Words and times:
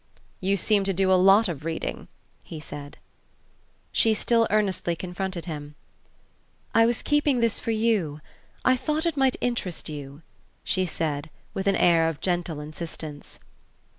"You 0.39 0.57
seem 0.57 0.83
to 0.85 0.93
do 0.93 1.11
a 1.11 1.13
lot 1.13 1.47
of 1.47 1.63
reading," 1.63 2.07
he 2.43 2.59
said. 2.59 2.97
She 3.91 4.15
still 4.15 4.47
earnestly 4.49 4.95
confronted 4.95 5.45
him. 5.45 5.75
"I 6.73 6.87
was 6.87 7.03
keeping 7.03 7.39
this 7.39 7.59
for 7.59 7.69
you 7.69 8.19
I 8.65 8.75
thought 8.75 9.05
it 9.05 9.15
might 9.15 9.35
interest 9.41 9.89
you," 9.89 10.23
she 10.63 10.87
said, 10.87 11.29
with 11.53 11.67
an 11.67 11.75
air 11.75 12.09
of 12.09 12.19
gentle 12.19 12.59
insistence. 12.59 13.37